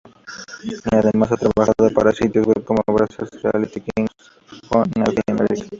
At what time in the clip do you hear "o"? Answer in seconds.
4.71-4.83